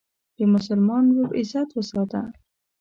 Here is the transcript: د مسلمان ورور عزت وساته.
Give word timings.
د 0.37 0.39
مسلمان 0.53 1.03
ورور 1.09 1.31
عزت 1.39 1.69
وساته. 1.73 2.21